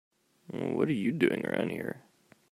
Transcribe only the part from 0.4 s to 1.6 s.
What are you doing